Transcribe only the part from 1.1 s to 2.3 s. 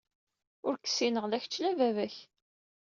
la kečč, la baba-k.